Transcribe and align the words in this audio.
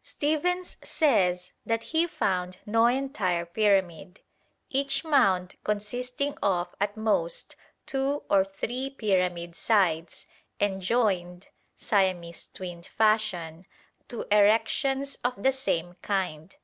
Stephens 0.00 0.78
says 0.82 1.52
that 1.66 1.82
he 1.82 2.06
found 2.06 2.56
no 2.64 2.86
entire 2.86 3.44
pyramid, 3.44 4.20
each 4.70 5.04
mound 5.04 5.56
consisting 5.64 6.32
of 6.42 6.74
at 6.80 6.96
most 6.96 7.56
two 7.84 8.22
or 8.30 8.42
three 8.42 8.88
pyramid 8.88 9.54
sides, 9.54 10.24
and 10.58 10.80
joined, 10.80 11.48
Siamese 11.76 12.46
twin 12.54 12.82
fashion, 12.82 13.66
to 14.08 14.24
erections 14.30 15.18
of 15.24 15.34
the 15.42 15.52
same 15.52 15.92
kind. 16.00 16.56